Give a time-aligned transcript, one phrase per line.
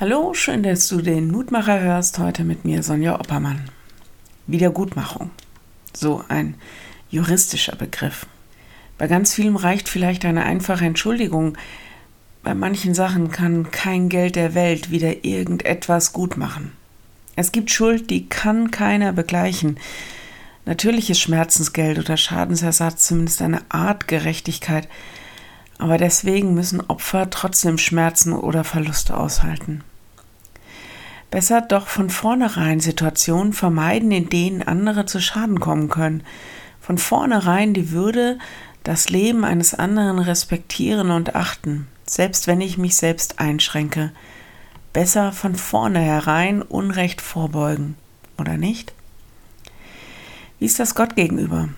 [0.00, 2.20] Hallo, schön, dass du den Mutmacher hörst.
[2.20, 3.68] Heute mit mir Sonja Oppermann.
[4.46, 5.32] Wiedergutmachung.
[5.92, 6.54] So ein
[7.10, 8.24] juristischer Begriff.
[8.96, 11.58] Bei ganz vielem reicht vielleicht eine einfache Entschuldigung.
[12.44, 16.74] Bei manchen Sachen kann kein Geld der Welt wieder irgendetwas gut machen.
[17.34, 19.80] Es gibt Schuld, die kann keiner begleichen.
[20.64, 24.86] Natürlich ist Schmerzensgeld oder Schadensersatz zumindest eine Art Gerechtigkeit,
[25.78, 29.82] aber deswegen müssen Opfer trotzdem Schmerzen oder Verluste aushalten.
[31.30, 36.22] Besser doch von vornherein Situationen vermeiden, in denen andere zu Schaden kommen können.
[36.80, 38.38] Von vornherein die Würde,
[38.82, 44.12] das Leben eines anderen respektieren und achten, selbst wenn ich mich selbst einschränke.
[44.94, 47.96] Besser von vornherein Unrecht vorbeugen,
[48.38, 48.94] oder nicht?
[50.58, 51.68] Wie ist das Gott gegenüber?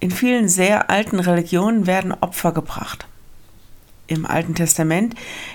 [0.00, 3.06] In vielen sehr alten Religionen werden Opfer gebracht.
[4.08, 5.14] Im Alten Testament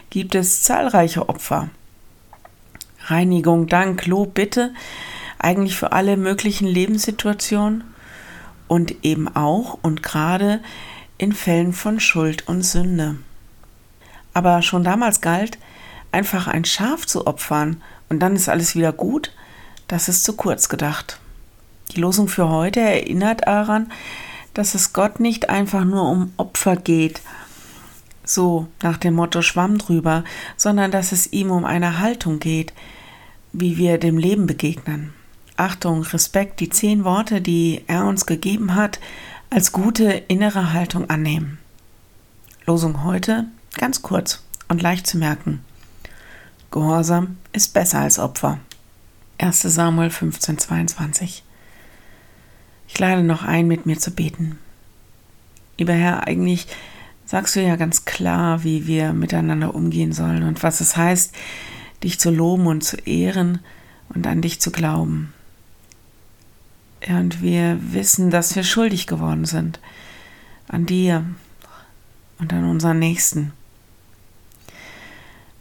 [0.09, 1.69] gibt es zahlreiche Opfer.
[3.05, 4.73] Reinigung, Dank, Lob, Bitte,
[5.39, 7.83] eigentlich für alle möglichen Lebenssituationen
[8.67, 10.61] und eben auch und gerade
[11.17, 13.17] in Fällen von Schuld und Sünde.
[14.33, 15.57] Aber schon damals galt,
[16.11, 19.31] einfach ein Schaf zu opfern und dann ist alles wieder gut,
[19.87, 21.19] das ist zu kurz gedacht.
[21.91, 23.91] Die Losung für heute erinnert daran,
[24.53, 27.21] dass es Gott nicht einfach nur um Opfer geht,
[28.23, 30.23] so nach dem Motto Schwamm drüber,
[30.57, 32.73] sondern dass es ihm um eine Haltung geht,
[33.59, 35.13] wie wir dem Leben begegnen.
[35.57, 38.99] Achtung, Respekt, die zehn Worte, die er uns gegeben hat,
[39.49, 41.59] als gute innere Haltung annehmen.
[42.65, 43.45] Losung heute
[43.77, 45.61] ganz kurz und leicht zu merken.
[46.71, 48.59] Gehorsam ist besser als Opfer.
[49.37, 51.43] 1 Samuel 15, 22.
[52.87, 54.57] Ich lade noch ein, mit mir zu beten.
[55.77, 56.67] Lieber Herr, eigentlich
[57.25, 61.33] sagst du ja ganz klar, wie wir miteinander umgehen sollen und was es heißt,
[62.05, 63.59] dich zu loben und zu ehren
[64.09, 65.33] und an dich zu glauben.
[67.07, 69.79] Und wir wissen, dass wir schuldig geworden sind.
[70.67, 71.25] An dir
[72.39, 73.53] und an unseren Nächsten.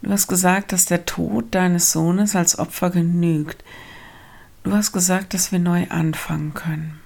[0.01, 3.63] Du hast gesagt, dass der Tod deines Sohnes als Opfer genügt.
[4.63, 6.99] Du hast gesagt, dass wir neu anfangen können.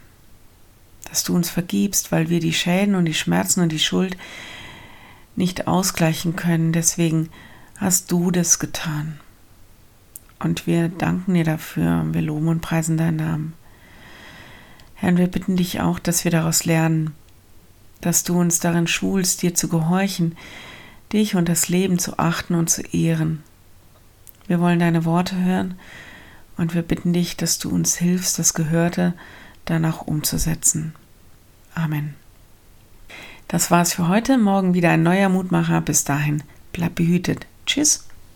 [1.07, 4.17] Dass du uns vergibst, weil wir die Schäden und die Schmerzen und die Schuld
[5.35, 6.73] nicht ausgleichen können.
[6.73, 7.29] Deswegen
[7.77, 9.19] hast du das getan.
[10.39, 12.05] Und wir danken dir dafür.
[12.11, 13.53] Wir loben und preisen deinen Namen.
[14.95, 17.13] Herr, wir bitten dich auch, dass wir daraus lernen,
[18.01, 20.35] dass du uns darin schulst, dir zu gehorchen,
[21.13, 23.43] dich und das Leben zu achten und zu ehren.
[24.47, 25.75] Wir wollen deine Worte hören
[26.57, 29.13] und wir bitten dich, dass du uns hilfst, das Gehörte
[29.65, 30.93] danach umzusetzen.
[31.75, 32.15] Amen.
[33.47, 34.37] Das war's für heute.
[34.37, 35.81] Morgen wieder ein neuer Mutmacher.
[35.81, 37.47] Bis dahin, bleib behütet.
[37.65, 38.08] Tschüss.